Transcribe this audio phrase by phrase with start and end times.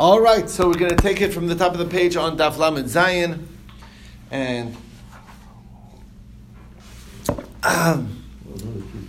[0.00, 2.36] All right, so we're going to take it from the top of the page on
[2.36, 3.46] Daf Lamed Zayin,
[4.28, 4.76] and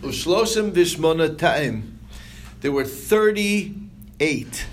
[0.04, 1.98] Ushloshim Vishmona Ta'im.
[2.62, 4.68] There were thirty-eight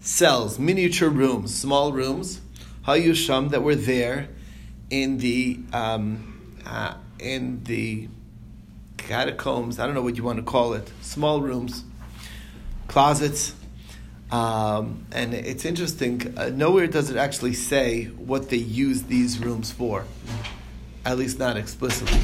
[0.00, 2.40] cells, miniature rooms, small rooms,
[2.86, 4.30] Hayusham that were there
[4.88, 8.08] in the um, uh, in the
[8.96, 9.78] catacombs.
[9.78, 10.90] I don't know what you want to call it.
[11.02, 11.84] Small rooms,
[12.88, 13.52] closets
[14.30, 19.70] um, and it's interesting, uh, nowhere does it actually say what they use these rooms
[19.70, 20.04] for,
[21.04, 22.20] at least not explicitly.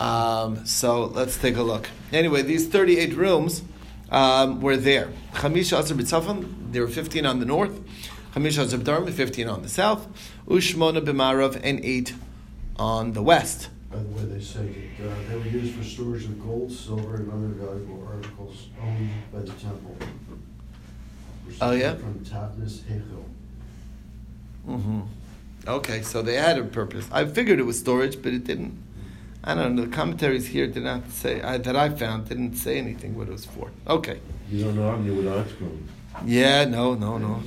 [0.00, 1.88] Um, so let's take a look.
[2.12, 3.62] Anyway, these 38 rooms
[4.10, 5.08] um, were there.
[5.32, 7.80] Chamisha Azar B'tzafan, there were 15 on the north.
[8.34, 10.06] Chamisha Azar B'darim, 15 on the south.
[10.46, 12.14] Ushmona B'marav, and 8
[12.76, 13.70] on the west.
[13.90, 17.30] The way, they say that uh, they were used for storage of gold, silver, and
[17.30, 19.96] other valuable articles owned by the temple.
[21.60, 21.94] Oh, yeah?
[21.94, 23.24] From Tapnis Hechel.
[24.68, 25.00] Mm-hmm.
[25.66, 27.06] Okay, so they had a purpose.
[27.12, 28.82] I figured it was storage, but it didn't.
[29.42, 29.84] I don't know.
[29.84, 33.32] The commentaries here did not say I, that I found didn't say anything what it
[33.32, 33.70] was for.
[33.86, 34.20] Okay.
[34.50, 35.78] You don't know I'm new with article.
[36.24, 36.64] Yeah.
[36.64, 36.94] No.
[36.94, 37.18] No.
[37.18, 37.42] No.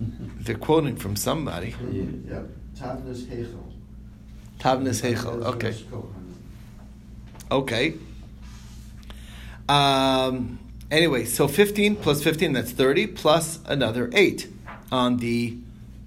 [0.00, 1.74] They're quoting from somebody.
[1.90, 2.42] Yeah,
[2.76, 3.68] Tapnis Hechel.
[4.58, 5.44] Tavnis Heichel.
[5.44, 5.74] Okay.
[7.50, 7.94] Okay.
[9.68, 10.58] Um,
[10.90, 14.48] anyway, so 15 plus 15, that's 30, plus another 8
[14.90, 15.56] on the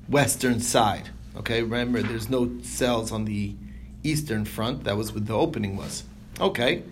[0.08, 1.10] western side.
[1.36, 3.56] Okay, remember, there's no cells on the
[4.04, 4.84] eastern front.
[4.84, 6.04] That was what the opening was.
[6.40, 6.84] Okay.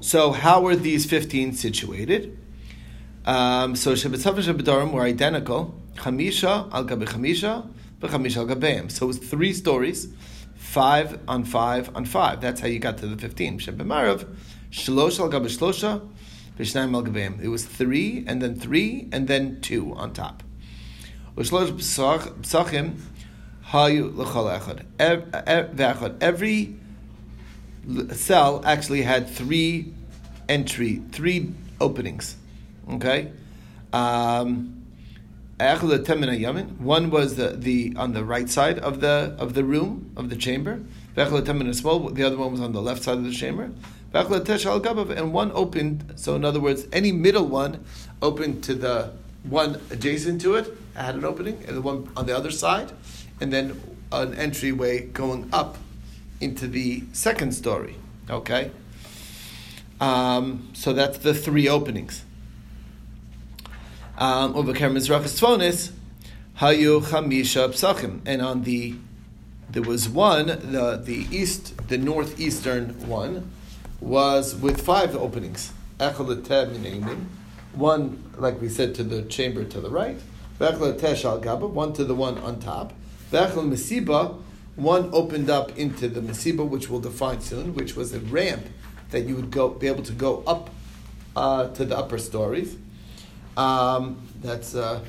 [0.00, 2.38] So, how were these 15 situated?
[3.24, 5.74] Um, so, Shabbatzaf and were identical.
[5.96, 7.68] Chamisha al gabe Chamisha,
[8.00, 8.90] but Chamisha al gabeim.
[8.90, 10.08] So, it was three stories
[10.56, 12.40] five on five on five.
[12.40, 13.58] That's how you got to the fifteen.
[13.58, 14.26] Shebemarav,
[14.70, 16.06] shlosh al shlosha.
[17.42, 20.42] It was three and then three and then two on top.
[26.20, 26.74] Every
[28.10, 29.92] cell actually had three
[30.48, 32.36] entry, three openings.
[32.90, 33.32] Okay.
[33.92, 34.74] Um,
[35.58, 40.36] one was the, the on the right side of the of the room of the
[40.36, 40.80] chamber.
[41.14, 43.72] The other one was on the left side of the chamber.
[45.16, 46.14] And one opened.
[46.16, 47.84] So in other words, any middle one
[48.22, 52.36] opened to the one adjacent to it had an opening, and the one on the
[52.36, 52.92] other side,
[53.40, 53.80] and then
[54.12, 55.78] an entryway going up
[56.40, 57.96] into the second story.
[58.28, 58.70] Okay.
[60.00, 62.24] Um, so that's the three openings.
[64.16, 64.54] Um.
[68.26, 68.94] And on the,
[69.70, 73.50] there was one, the, the east, the northeastern one,
[74.00, 75.72] was with five openings.
[77.74, 80.18] One, like we said, to the chamber to the right.
[80.58, 82.92] One to the one on top.
[83.30, 88.66] One opened up into the Mesiba, which we'll define soon, which was a ramp
[89.10, 90.70] that you would go be able to go up
[91.34, 92.76] uh, to the upper stories.
[93.56, 95.04] Um, that's uh,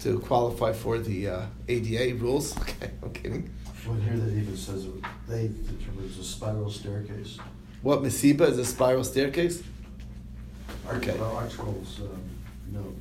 [0.00, 2.56] to qualify for the uh, ADA rules.
[2.58, 3.50] Okay, I'm kidding.
[3.86, 4.86] Well, here that even says
[5.28, 7.38] they determined it's a spiral staircase.
[7.84, 9.62] What Mesiba is a spiral staircase?
[10.88, 11.14] Okay.
[11.18, 11.84] Well, um,
[12.72, 12.94] no.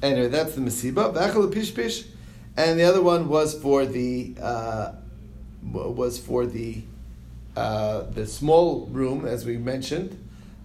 [0.00, 1.12] Anyway, that's the Mesiba.
[1.12, 2.06] V'achal pishpish,
[2.56, 4.92] and the other one was for the uh,
[5.64, 6.82] was for the
[7.56, 10.16] uh, the small room, as we mentioned,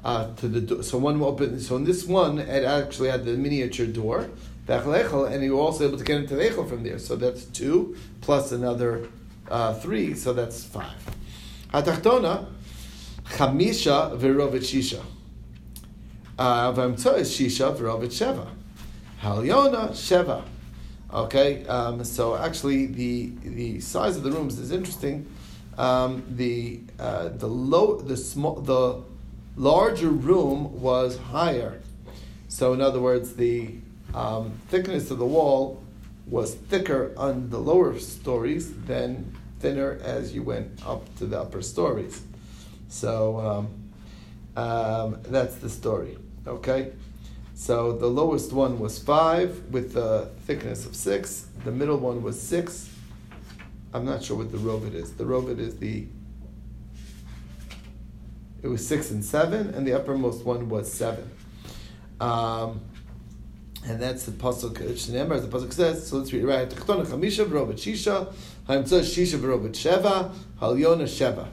[0.05, 0.83] uh, to the door.
[0.83, 1.59] So one open.
[1.59, 4.29] So in this one, it actually had the miniature door,
[4.67, 6.99] and you were also able to get into the echel from there.
[6.99, 9.07] So that's two plus another
[9.49, 10.13] uh, three.
[10.13, 11.03] So that's five.
[11.73, 12.45] Hatachtona,
[13.29, 15.01] chamisha v'rovet shisha.
[16.38, 18.47] Uh, is shisha v'rovet sheva.
[19.22, 20.44] Halyona Sheva.
[21.12, 25.28] Okay, um, so actually the the size of the rooms is interesting.
[25.78, 29.01] Um, the uh, the low the small the
[29.57, 31.81] larger room was higher.
[32.47, 33.75] So in other words, the
[34.13, 35.83] um, thickness of the wall
[36.27, 41.62] was thicker on the lower stories than thinner as you went up to the upper
[41.62, 42.21] stories.
[42.89, 46.18] So um, um, that's the story.
[46.45, 46.91] Okay.
[47.53, 51.47] So the lowest one was five with the thickness of six.
[51.63, 52.89] The middle one was six.
[53.94, 55.13] I'm not sure what the rovid is.
[55.13, 56.07] The rovid is the.
[58.62, 61.30] It was six and seven, and the uppermost one was seven.
[62.19, 62.81] Um,
[63.86, 64.74] and that's the pasuk.
[64.74, 66.07] Shneimar, as the pasuk says.
[66.07, 66.69] So let's read it right.
[66.69, 68.33] Chamisha shisha,
[68.68, 69.38] shisha
[69.74, 71.50] sheva, sheva.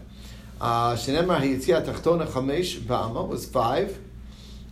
[0.61, 3.99] Shneimar hayitzia techtona chamesh ba'ama was five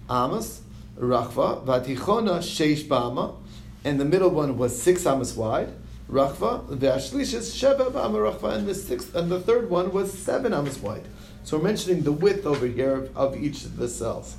[0.08, 0.60] amas.
[0.98, 3.34] Rachva, Vatichona Sheish Bama,
[3.82, 5.70] and the middle one was six amas wide.
[6.08, 10.78] Rachva, Vashlishes Sheva Bama Rachva, and the sixth and the third one was seven amas
[10.78, 11.02] wide.
[11.42, 14.36] So we're mentioning the width over here of, of each of the cells.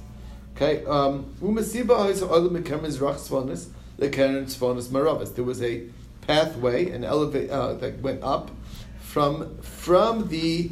[0.56, 1.51] Okay, um, There
[5.44, 5.83] was a
[6.21, 8.51] pathway, an elevate uh, that went up
[9.00, 10.71] from from the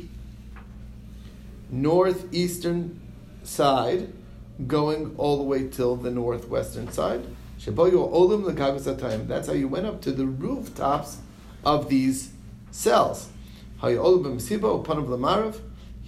[1.74, 3.02] northeastern
[3.44, 4.14] side,
[4.68, 7.24] going all the way till the northwestern side.
[7.66, 11.18] That's how you went up to the rooftops
[11.66, 12.32] of these
[12.72, 13.30] cells.
[13.82, 13.98] He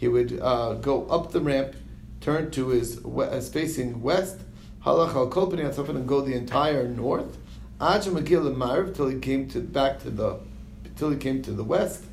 [0.08, 1.76] would uh, go up the ramp,
[2.22, 4.40] turn to his as facing west,
[4.86, 7.38] and go the entire north.
[8.94, 10.40] Till he came to back to the
[10.96, 12.06] till he came to the west.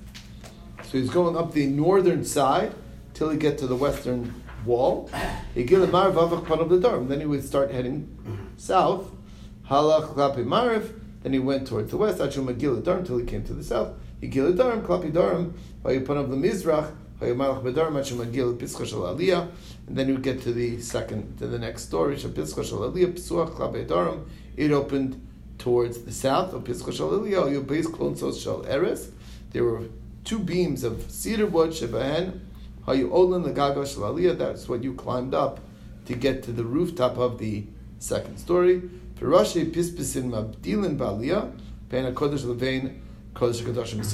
[0.84, 2.72] So he's going up the northern side
[3.22, 4.34] till he get to the western
[4.64, 5.08] wall.
[5.54, 5.68] Then
[7.20, 9.12] he would start heading south.
[9.70, 10.92] Halach klapi marv.
[11.22, 12.18] Then he went towards the west.
[12.18, 13.90] Achum magil darm till he came to the south.
[14.20, 15.52] Higil darm klapi darm.
[15.84, 16.92] Vayupanav the mizrach.
[17.20, 19.48] Vayumalach bedarm achum magil pischa shel aliyah.
[19.86, 22.16] And then he would get to the second, to the next story.
[22.16, 24.26] Shapischa shel aliyah psuach klapi darm.
[24.56, 25.24] It opened
[25.58, 27.52] towards the south of pischa shel aliyah.
[27.54, 29.12] Yubais klonsos shel eres.
[29.52, 29.84] There were
[30.24, 32.40] two beams of cedar wood shebahen
[32.86, 35.60] that's what you climbed up
[36.06, 37.64] to get to the rooftop of the
[37.98, 38.82] second story.
[39.18, 39.26] So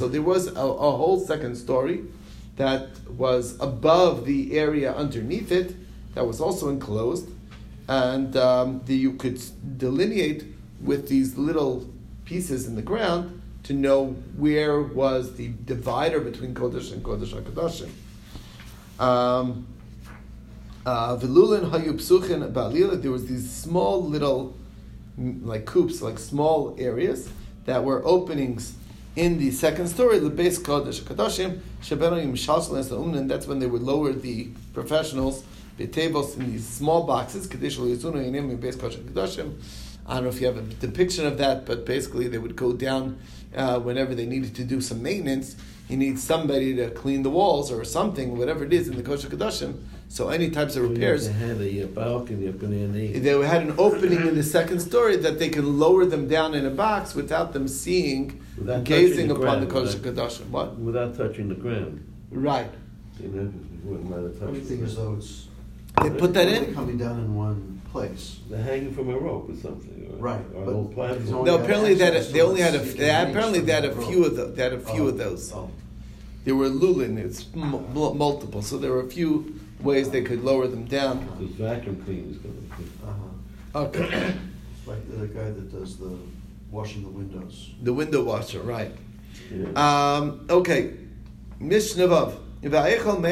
[0.09, 2.05] there was a, a whole second story
[2.56, 5.75] that was above the area underneath it
[6.15, 7.31] that was also enclosed,
[7.88, 9.41] and um, the, you could
[9.79, 10.44] delineate
[10.82, 11.88] with these little
[12.25, 17.88] pieces in the ground to know where was the divider between Kodesh and Kodesh HaKadoshim.
[18.99, 19.67] Um,
[20.85, 21.17] uh.
[21.17, 21.29] There
[23.11, 24.56] was these small little,
[25.17, 27.29] like coops, like small areas
[27.67, 28.75] that were openings
[29.17, 30.19] in the second story.
[30.19, 33.29] The base kodesh kadoshim shalshalas umnin.
[33.29, 35.44] That's when they would lower the professionals
[35.77, 37.47] the tables in these small boxes.
[37.47, 39.61] Kadesh base kodesh kadoshim.
[40.06, 42.73] I don't know if you have a depiction of that, but basically they would go
[42.73, 43.19] down
[43.55, 45.55] uh, whenever they needed to do some maintenance
[45.88, 49.26] he needs somebody to clean the walls or something, whatever it is in the kodesh
[49.26, 49.82] kadashim.
[50.08, 51.26] So any types of repairs.
[51.26, 55.17] They had a balcony up in the They had an opening in the second story
[55.17, 59.35] that they could lower them down in a box without them seeing, without gazing the
[59.35, 60.49] upon ground, the kodesh kadashim.
[60.50, 60.79] What?
[60.79, 62.05] Without touching the ground.
[62.31, 62.70] Right.
[63.20, 63.52] You know,
[64.38, 65.49] Funny thing is though, it's
[66.02, 68.40] they put that in coming down in one place.
[68.49, 70.44] They're hanging from a rope or something, or, right?
[70.55, 71.44] Or an old platform.
[71.44, 74.46] No, apparently that they only had a they apparently they had a few of the,
[74.46, 75.52] they had a few oh, of those.
[75.52, 75.70] Oh.
[76.44, 80.67] There were lulin, it's m- multiple, so there were a few ways they could lower
[80.67, 81.29] them down.
[81.38, 82.82] The vacuum cleaners going to.
[83.06, 83.79] Uh-huh.
[83.81, 84.34] Okay.
[84.87, 86.17] like the guy that does the
[86.70, 87.70] washing the windows.
[87.82, 88.93] The window washer, right?
[89.50, 89.69] Yeah.
[89.76, 90.94] Um, okay,
[91.61, 92.38] Mishnavav.
[92.61, 93.25] The Heichel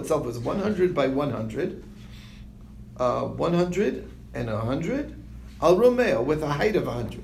[0.00, 1.84] itself was 100 by 100,
[2.98, 5.22] uh, 100 and 100,
[5.60, 7.22] Al Romeo with a height of 100.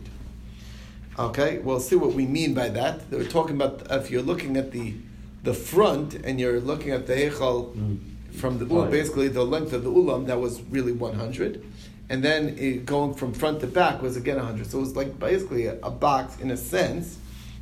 [1.18, 3.10] Okay, we'll see what we mean by that.
[3.10, 4.94] They were talking about if you're looking at the
[5.42, 7.98] the front and you're looking at the Heichel mm.
[8.32, 11.64] from the ulam, basically the length of the ulam, that was really 100.
[12.10, 14.66] And then it, going from front to back was again 100.
[14.66, 17.18] So it was like basically a, a box in a sense,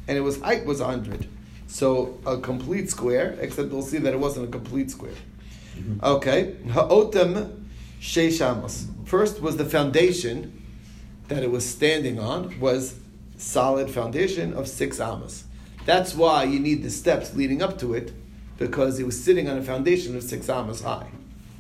[0.09, 1.29] and it was height was 100.
[1.67, 5.13] So a complete square, except we'll see that it wasn't a complete square.
[5.77, 6.05] Mm-hmm.
[6.05, 7.66] Okay, ha'otem
[8.01, 8.87] sheishamos.
[9.07, 10.63] First was the foundation
[11.29, 12.99] that it was standing on was
[13.37, 15.45] solid foundation of six amas.
[15.85, 18.13] That's why you need the steps leading up to it,
[18.59, 21.09] because it was sitting on a foundation of six amas high.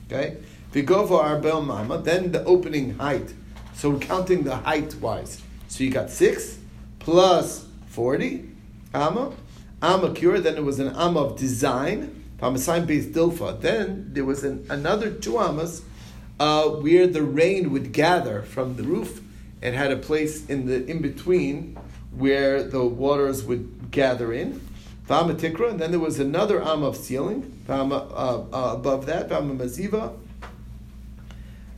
[0.07, 0.37] Okay,
[0.73, 3.35] you go for our arbel mama, then the opening height.
[3.75, 5.43] So we're counting the height wise.
[5.69, 6.59] So you got six
[6.99, 8.51] plus forty
[8.95, 9.33] amma
[9.83, 13.61] Amma cure, then it was an Amma of design, Pamasaim based Dilfa.
[13.61, 15.83] Then there was an, another two Ammas
[16.39, 19.23] uh, where the rain would gather from the roof.
[19.63, 21.79] It had a place in the in between
[22.11, 24.61] where the waters would gather in.
[25.07, 29.29] Vama Tikra, and then there was another Amma of ceiling, Vama, uh, uh, above that,
[29.29, 30.17] Vama Maziva.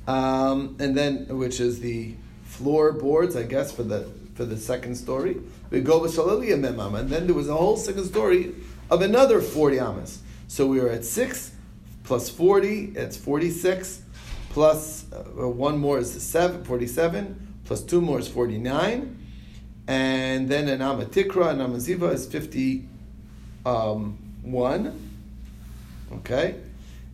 [0.06, 5.36] Um, and then, which is the floorboards, I guess, for the for the second story.
[5.68, 8.54] We go with and then there was a whole second story
[8.88, 10.20] of another 40 amas.
[10.46, 11.50] So we were at 6
[12.04, 14.02] plus 40, it's 46,
[14.50, 19.16] plus uh, one more is seven, 47, plus two more is 49,
[19.86, 25.10] and then an amatikra, an amaziva is 51,
[26.12, 26.56] okay?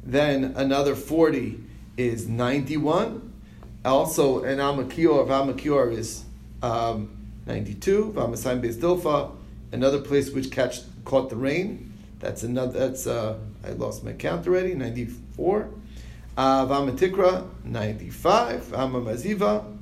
[0.02, 1.60] Then another 40
[1.96, 3.32] is 91.
[3.84, 6.24] Also, an Amakior, Vamakior is
[6.62, 7.10] um,
[7.46, 8.12] 92.
[8.16, 9.30] Vamasaim Beis Dilfa,
[9.72, 11.92] another place which catch, caught the rain.
[12.20, 15.68] That's another, that's, uh, I lost my count already, 94.
[16.36, 18.62] Uh, Vamatikra, 95.
[18.72, 19.76] Amamaziva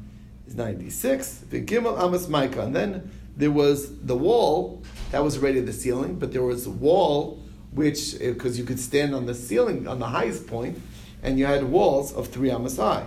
[0.46, 1.44] is 96.
[1.48, 2.58] Vigimel Amas Maika.
[2.58, 6.70] And then there was the wall, that was already the ceiling, but there was a
[6.70, 7.40] wall
[7.72, 10.78] which, because you could stand on the ceiling, on the highest point,
[11.22, 13.06] and you had walls of three amas high.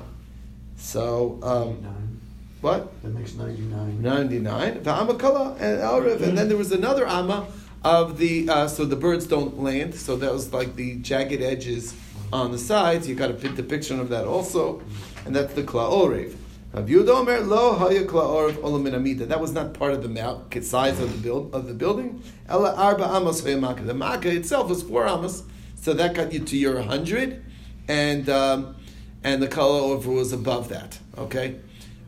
[0.78, 2.20] So, um,
[2.62, 3.02] what?
[3.04, 4.02] That makes ninety-nine.
[4.02, 4.84] 99.
[4.84, 6.22] The Amakala and Arif.
[6.22, 7.46] And then there was another Amma
[7.84, 9.94] of the, uh, so the birds don't land.
[9.94, 11.94] So that was like the jagged edges
[12.42, 13.08] on the sides.
[13.08, 14.82] You got the picture of that also.
[15.26, 16.36] And that's the Klaorev.
[16.76, 19.26] Rav Yehuda Omer, Lo haya klaorev olam min amida.
[19.26, 22.22] That was not part of the mount, size of the build of the building.
[22.50, 23.40] Ela arba amos.
[23.40, 25.44] The makkah itself was four amos,
[25.76, 27.46] so that got you to your hundred,
[27.88, 28.76] and um,
[29.24, 31.00] and the over was above that.
[31.18, 31.56] Okay,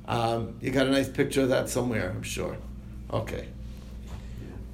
[0.05, 2.57] um, you got a nice picture of that somewhere, I'm sure.
[3.13, 3.47] Okay.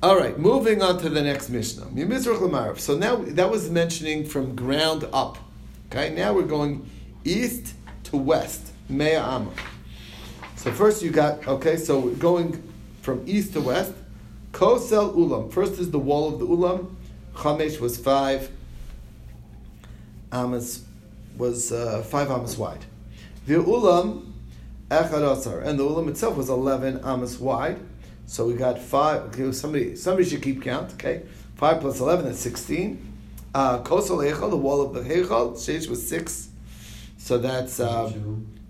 [0.01, 1.85] All right, moving on to the next Mishnah.
[2.79, 5.37] So now that was mentioning from ground up.
[5.95, 6.89] Okay, now we're going
[7.23, 9.51] east to west, Mea Amma.
[10.55, 12.63] So first you got, okay, so going
[13.03, 13.93] from east to west,
[14.53, 15.53] Kosel Ulam.
[15.53, 16.95] First is the wall of the Ulam.
[17.35, 18.49] Chamesh was five
[20.31, 20.83] amas,
[21.37, 22.83] was uh, five amas wide.
[23.45, 24.31] The Ulam,
[24.89, 27.79] Echad And the Ulam itself was 11 amas wide.
[28.25, 31.21] So we got five, okay, somebody, somebody should keep count, okay?
[31.53, 33.12] Five plus 11, that's 16.
[33.53, 36.49] Kosol Echel, the wall of the Echel, Sheish was six.
[37.17, 38.09] So that's uh,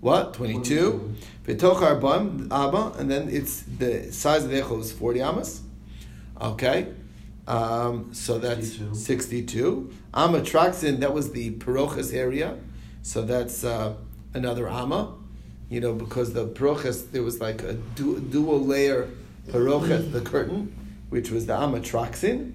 [0.00, 0.34] what?
[0.34, 1.16] 22.
[1.46, 5.62] Arbam, Abba, and then it's the size of the is 40 Amas.
[6.40, 6.88] Okay.
[7.46, 8.94] Um, so that's 62.
[8.94, 9.92] 62.
[10.14, 12.56] Amma Traxin, that was the Parochas area.
[13.02, 13.94] So that's uh,
[14.32, 15.14] another Amma.
[15.68, 19.08] You know, because the Parochas, there was like a du- dual layer
[19.48, 20.74] Parochas, the curtain,
[21.10, 22.52] which was the Amma Traxin.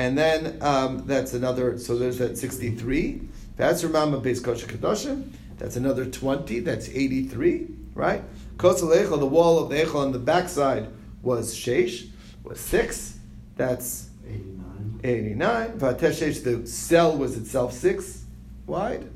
[0.00, 3.20] And then um, that's another, so there's that 63.
[3.58, 5.30] That's Ramama Beis Kodesh Kedoshim.
[5.58, 6.60] That's another 20.
[6.60, 8.24] That's 83, right?
[8.56, 10.88] Kosel Echel, the wall of the Echel on the backside
[11.20, 12.08] was Sheish,
[12.42, 13.18] was 6.
[13.56, 15.00] That's Eighty-nine.
[15.04, 15.78] 89.
[15.78, 18.24] Vateh Sheish, the cell was itself 6
[18.66, 19.06] wide.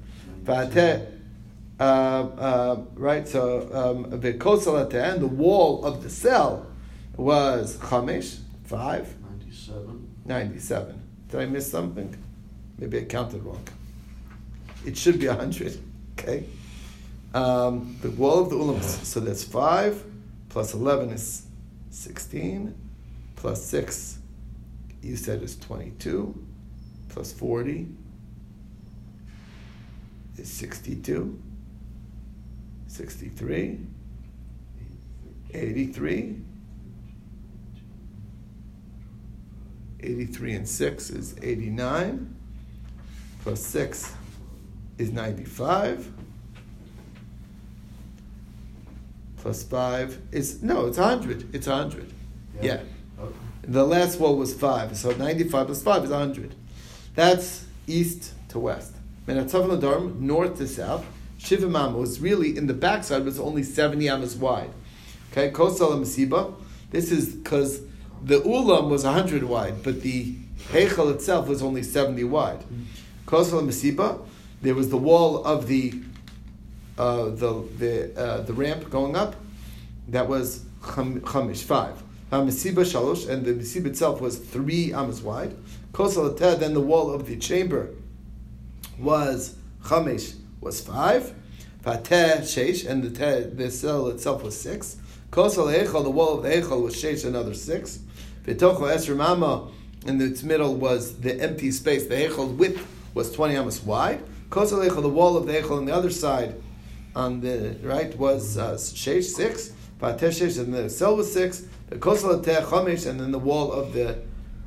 [0.42, 1.06] Vateh,
[1.80, 6.66] uh, uh, right, so um, the Kosel Ateh, the wall of the cell
[7.16, 9.23] was Chamesh, 5.
[10.24, 10.94] Ninety-seven.
[10.94, 11.02] 97.
[11.28, 12.16] Did I miss something?
[12.78, 13.62] Maybe I counted wrong.
[14.84, 15.78] It should be 100.
[16.16, 16.44] Okay.
[17.34, 18.80] Um, the wall of the ulam.
[18.80, 20.04] So that's 5
[20.48, 21.46] plus 11 is
[21.90, 22.72] 16
[23.34, 24.18] plus 6
[25.02, 26.34] you said is 22
[27.08, 27.88] plus 40
[30.38, 31.42] is 62
[32.86, 33.80] 63
[35.52, 36.36] 83
[40.04, 42.36] 83 and 6 is 89
[43.42, 44.14] plus 6
[44.98, 46.12] is 95
[49.38, 52.12] plus 5 is no it's 100 it's 100
[52.62, 52.80] yeah,
[53.20, 53.34] Okay.
[53.62, 56.54] the last one was 5 so 95 plus 5 is 100
[57.14, 58.94] that's east to west.
[59.26, 61.04] Menatzav north to south.
[61.38, 64.70] Shiva Mama was really in the backside was only 70 amas wide.
[65.30, 66.54] Okay Kosal Masiba.
[66.90, 67.80] This is because
[68.24, 70.34] the ulam was 100 wide, but the
[70.70, 72.64] heichal itself was only 70 wide.
[73.26, 74.26] Kosel Masiba,
[74.62, 75.94] there was the wall of the
[76.96, 79.34] uh, the the uh, the ramp going up.
[80.08, 80.64] That was
[80.94, 82.02] cham- chamish five.
[82.30, 85.54] Masiba shalosh, and the Masiba itself was three amas wide.
[85.92, 87.90] Kosel then the wall of the chamber
[88.98, 91.34] was chamish was five.
[91.84, 94.96] Vateh sheish, and the te, the cell itself was six.
[95.34, 97.98] Kosel Eichel, the wall of the Eichel was sheish, another six.
[98.46, 99.68] V'tocho Esr Mama,
[100.06, 102.06] in its middle was the empty space.
[102.06, 104.22] The Eichel width was 20 amas wide.
[104.50, 106.54] Kosel Eichel, the wall of the Eichel on the other side,
[107.16, 109.72] on the right, was uh, sheish, six.
[110.00, 111.66] Vateh sheish, and the cell was six.
[111.88, 114.20] The Kosel Ateh Chomish, and then the wall of the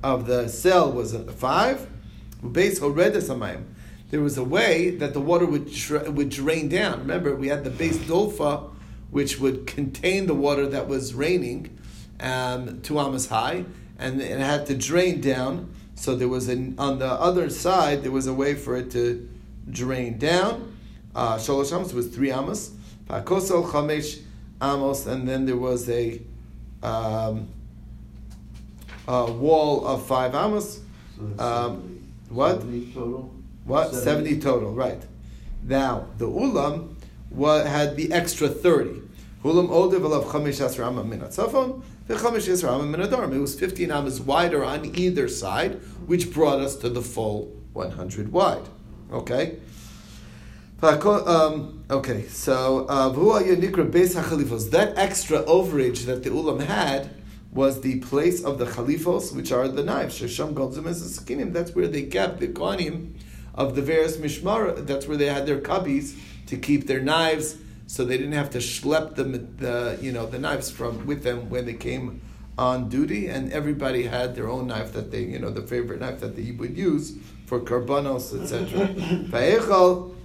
[0.03, 1.87] of the cell was five.
[2.51, 3.63] Base Horedes Hamayim.
[4.11, 6.99] There was a way that the water would dra- would drain down.
[6.99, 8.69] Remember, we had the base dolfa,
[9.09, 11.77] which would contain the water that was raining,
[12.19, 13.65] um, two amas high,
[13.99, 15.73] and it had to drain down.
[15.95, 19.27] So there was an on the other side there was a way for it to
[19.69, 20.77] drain down.
[21.15, 22.71] Uh, Shalosh amos was three amos.
[23.09, 24.19] Pakosel chamesh
[24.61, 26.21] amos, and then there was a,
[26.83, 27.47] um,
[29.07, 30.81] a wall of five amos.
[31.17, 32.33] So Um, 70.
[32.33, 32.61] what?
[32.61, 33.33] 70 total?
[33.65, 33.93] What?
[33.93, 34.03] 70,
[34.35, 34.39] 70.
[34.41, 35.01] total, right.
[35.63, 36.93] Now, the ulam
[37.29, 39.01] wa- had the extra 30.
[39.43, 43.01] Ulam odev alav chamesh asar amma min atzafon, v'chamesh asar amma min.
[43.01, 48.31] It was 15 amas wider on either side, which brought us to the full 100
[48.31, 48.67] wide.
[49.11, 49.57] Okay?
[50.81, 53.09] Um, okay, so uh.
[53.09, 57.09] That extra overage that the ulam had
[57.51, 60.19] was the place of the chalifos, which are the knives.
[60.19, 61.51] Shesham goldzim es sakinim.
[61.51, 63.13] That's where they kept the kohanim
[63.55, 64.85] of the various mishmar.
[64.85, 66.15] That's where they had their cubbies
[66.47, 70.39] to keep their knives, so they didn't have to schlep the, the you know the
[70.39, 72.21] knives from with them when they came
[72.57, 73.27] on duty.
[73.27, 76.51] And everybody had their own knife that they you know the favorite knife that they
[76.51, 78.87] would use for karbanos, etc.
[79.31, 80.15] Va'echal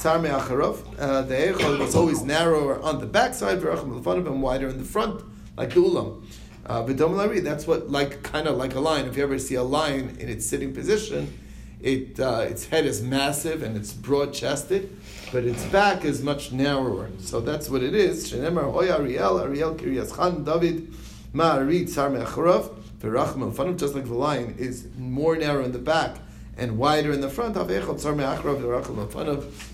[0.00, 0.82] Tzar me'acharov.
[0.98, 4.84] Uh, the Eichel was always narrower on the backside, v'rachim lefanim, and wider in the
[4.84, 5.22] front,
[5.58, 6.24] like the ulam.
[6.64, 9.06] Uh, V'dom lari, that's what, like, kind of like a lion.
[9.06, 11.38] If you ever see a lion in its sitting position,
[11.82, 14.96] it, uh, its head is massive and it's broad-chested,
[15.32, 17.10] but its back is much narrower.
[17.20, 18.30] So that's what it is.
[18.30, 20.92] Shenemar hoy Ariel, Ariel kiryas chan, David,
[21.34, 26.16] ma'ari tzar me'acharov, v'rachim lefanim, just like the lion is more narrow in the back
[26.56, 27.56] and wider in the front.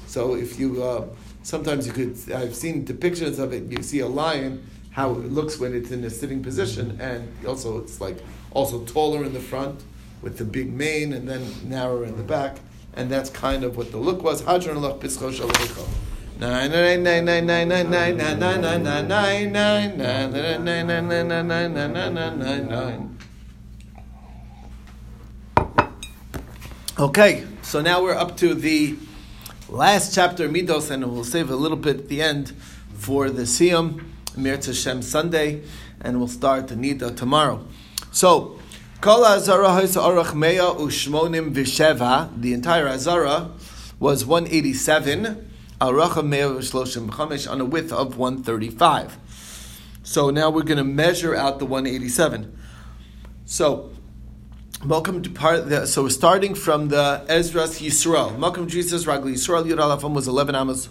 [0.06, 1.06] So if you uh,
[1.42, 3.64] sometimes you could I've seen depictions of it.
[3.70, 7.78] You see a lion how it looks when it's in a sitting position, and also
[7.78, 8.18] it's like
[8.52, 9.82] also taller in the front
[10.22, 12.56] with the big mane, and then narrower in the back,
[12.97, 14.43] and that's kind of what the look was.
[14.43, 15.87] Hadron Lach Pischo Shalecho.
[26.99, 28.97] Okay, so now we're up to the
[29.69, 32.53] last chapter, Midos, and we'll save a little bit at the end
[32.95, 34.03] for the Siyam,
[34.37, 35.62] Mir Tashem Sunday,
[36.00, 37.67] and we'll start the Nida tomorrow.
[38.12, 38.55] So,
[42.40, 43.50] the entire Azara
[44.00, 49.16] was 187, Arach Mea Shloshim Chamesh, on a width of 135.
[50.02, 52.58] So now we're going to measure out the 187.
[53.45, 53.92] So,
[54.84, 55.69] Welcome to part.
[55.69, 58.36] The, so we're starting from the Ezra's Yisrael.
[58.36, 60.88] Malcolm Jesus Ragli Yisrael Yud Alafam was eleven amos,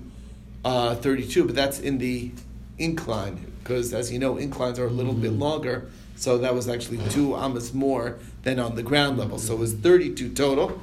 [0.64, 2.32] uh, 32, but that's in the
[2.78, 7.00] incline, because as you know, inclines are a little bit longer, so that was actually
[7.10, 9.38] two amas more than on the ground level.
[9.38, 10.82] So it was 32 total.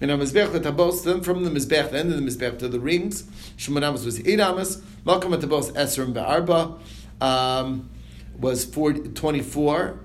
[0.00, 3.22] Min ha-mizbech letabos, then from the mizbech, the end of the mizbech to the rings,
[3.56, 4.82] Shemon Amos was eight amas.
[5.06, 6.78] Malcolm atabos esrim be'arba
[7.20, 7.88] um,
[8.38, 9.98] was 40, 24.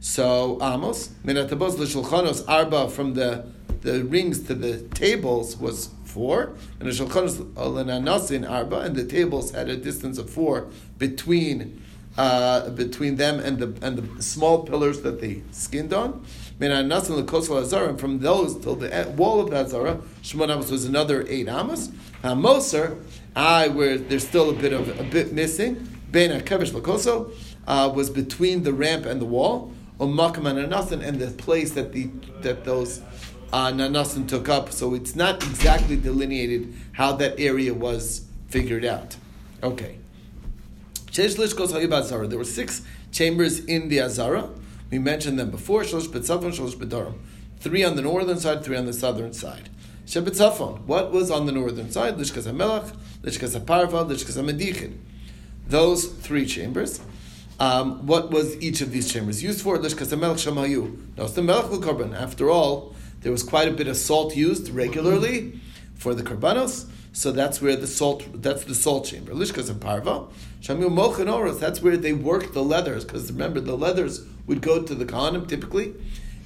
[0.00, 1.10] So amos.
[1.24, 3.46] Min ha-tabos l'shulchanos arba from the
[3.82, 9.52] the rings to the tables was four, and the shulchanos l'nanasin arba, and the tables
[9.52, 11.82] had a distance of four between
[12.18, 16.24] uh, between them and the and the small pillars that they skinned on.
[16.60, 21.24] L'kosel hazara, and from those till the wall of the hazara, Shemon Amos was another
[21.28, 21.90] eight amos.
[22.22, 22.98] Moser,
[23.34, 25.88] I where there's still a bit of a bit missing.
[26.10, 27.32] Ben ha'kevesh l'kosel
[27.66, 29.72] uh, was between the ramp and the wall.
[29.98, 32.10] Umakam and Anasan, and the place that the
[32.42, 33.00] that those
[33.52, 34.72] uh, Nanasan took up.
[34.72, 39.16] So it's not exactly delineated how that area was figured out.
[39.62, 39.98] Okay.
[41.12, 42.26] Azara.
[42.26, 44.48] There were six chambers in the Azara.
[44.90, 45.82] We mentioned them before.
[45.82, 47.18] Shlosh Betzafon, Shlosh Bedarim.
[47.58, 49.68] Three on the northern side, three on the southern side.
[50.06, 50.82] Shebetzafon.
[50.86, 52.16] What was on the northern side?
[52.16, 54.96] Lishkas HaMelech, Lishkas HaParva, Lishkas HaMedichin.
[55.66, 57.00] Those three chambers.
[57.60, 59.78] Um, what was each of these chambers used for?
[59.78, 61.16] Lishkas HaMelech Shamayu.
[61.16, 62.18] No, it's the Melech Korban.
[62.18, 65.60] After all, there was quite a bit of salt used regularly
[65.94, 66.90] for the Karbanos.
[67.12, 69.32] So that's where the salt, that's the salt chamber.
[69.32, 69.80] Lishkas and
[70.66, 70.82] Parva.
[70.82, 74.82] Shamu Mochin Oros, that's where they worked the leathers, because remember, the leathers would go
[74.82, 75.94] to the Kohanim typically,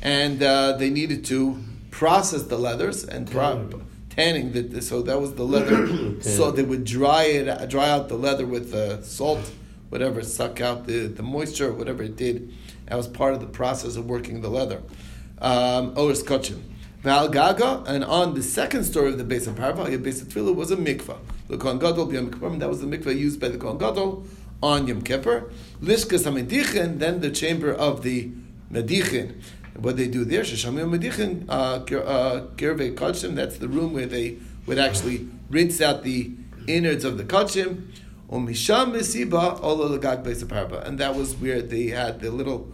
[0.03, 4.53] and uh, they needed to process the leathers and pro- tanning.
[4.53, 6.21] The, so that was the leather.
[6.21, 9.51] so they would dry it, dry out the leather with uh, salt,
[9.89, 12.53] whatever, suck out the, the moisture, whatever it did.
[12.87, 14.83] That was part of the process of working the leather.
[15.39, 16.63] Um, Oris Kochin.
[17.05, 20.55] Gaga, and on the second story of the base of Parva, the base of Tevilah
[20.55, 21.19] was a mikvah.
[21.49, 24.25] The Kohen Gadol, Yom Kippur, that was the mikvah used by the Kohen Gadol
[24.63, 25.51] on Yom Kippur.
[25.83, 28.31] Lishkas HaMedichin, then the chamber of the
[28.73, 29.43] Medichin.
[29.77, 34.39] What they do there, Sheshamim Medichin, uh, Kirvei uh, Kodshim, that's the room where they
[34.65, 36.31] would actually rinse out the
[36.67, 37.89] innards of the Kodshim.
[38.31, 40.83] Umisham Mesiba, Olo Lagag Base of Parva.
[40.87, 42.73] And that was where they had the little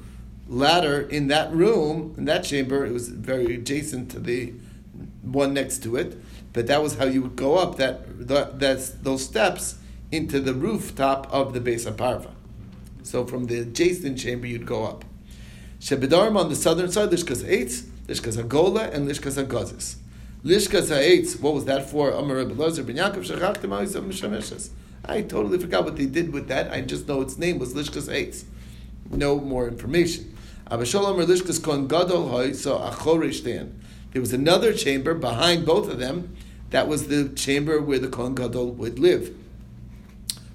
[0.50, 2.84] ladder in that room, in that chamber.
[2.84, 4.52] It was very adjacent to the
[5.22, 6.20] one next to it,
[6.52, 9.78] but that was how you would go up that, that those steps
[10.12, 12.32] into the rooftop of the base of Parva.
[13.02, 15.04] So from the adjacent chamber, you'd go up.
[15.80, 19.96] Shebedarim on the southern side, Lishkas Eitz, Lishkas Hagola, and Lishkas Hagazis.
[20.44, 22.10] Lishkas Ha'etz, what was that for?
[22.10, 24.70] Amar Rebbe Lozer ben Yaakov Shechachtim Mishameshes.
[25.04, 26.70] I totally forgot what they did with that.
[26.72, 28.44] I just know its name was Lishkas Eitz.
[29.10, 30.36] No more information.
[30.70, 35.98] Abishalom or Lishkas Kohen Gadol Hoy, so Achorish There was another chamber behind both of
[35.98, 36.36] them.
[36.70, 39.34] That was the chamber where the Kohen Gadol would live.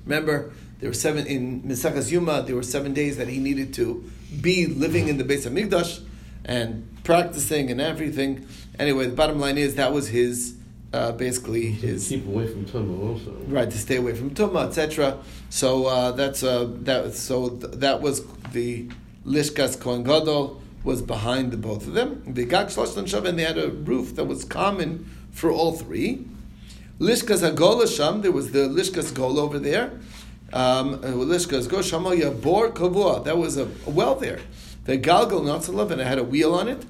[0.05, 2.43] Remember, there were seven in Misakas Yuma.
[2.43, 6.01] There were seven days that he needed to be living in the base of Mikdash
[6.45, 8.47] and practicing and everything.
[8.79, 10.55] Anyway, the bottom line is that was his
[10.93, 13.31] uh, basically his keep away from tumah also.
[13.47, 15.17] Right to stay away from tumah, etc.
[15.49, 17.15] So uh, that's uh, that.
[17.15, 18.87] So th- that was the
[19.25, 22.21] Lishkas Kohen Gadol was behind the both of them.
[22.27, 26.25] The Gag Shlosh Shav, and they had a roof that was common for all three.
[26.99, 29.99] Lishkas Hagola Sham, there was the Lishkas Gol over there.
[30.53, 34.39] Um, Lishkas Go Shamaya Bor Kavua, that was a, well there.
[34.85, 36.85] The Galgal Natzalav, and it had a wheel on it.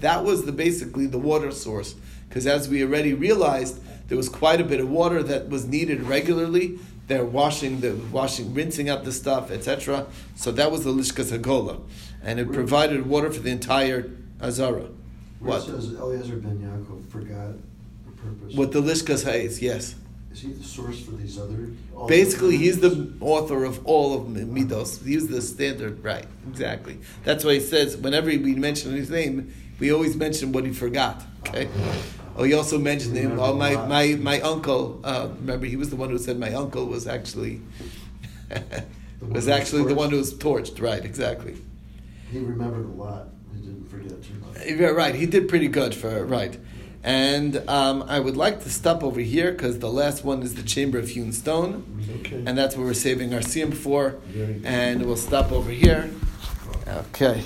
[0.00, 1.94] That was the basically the water source,
[2.28, 6.02] because as we already realized, there was quite a bit of water that was needed
[6.02, 6.78] regularly.
[7.06, 10.06] They're washing the washing, rinsing out the stuff, etc.
[10.34, 11.80] So that was the Lishkas Hagola,
[12.22, 14.88] and it provided water for the entire Azara.
[15.38, 17.54] Where it says Eliezer ben Yaakov forgot
[18.06, 18.54] the purpose.
[18.54, 19.94] What the Lishkas Hayes, yes.
[20.32, 21.68] Is he the source for these other?
[21.94, 25.02] all Basically, the- he's the author of all of Midos.
[25.04, 26.26] He's the standard, right?
[26.50, 26.98] Exactly.
[27.24, 31.22] That's why he says whenever we mention his name, we always mention what he forgot.
[31.46, 31.68] Okay.
[32.36, 33.38] Oh, he also mentioned him.
[33.38, 35.00] Oh, my my my uncle.
[35.02, 37.60] Uh, remember, he was the one who said my uncle was actually
[38.50, 38.60] was
[39.20, 40.80] who was actually the one who was torched.
[40.80, 41.04] Right.
[41.04, 41.56] Exactly.
[42.30, 43.28] He remembered a lot.
[43.54, 44.66] He didn't forget too much.
[44.66, 45.14] Yeah, right.
[45.14, 46.58] He did pretty good for right.
[47.02, 50.64] And um, I would like to stop over here because the last one is the
[50.64, 51.84] Chamber of Hewn Stone,
[52.20, 52.42] Okay.
[52.44, 54.16] and that's what we're saving our siyum for.
[54.64, 56.10] And we'll stop over here.
[56.88, 57.44] Okay.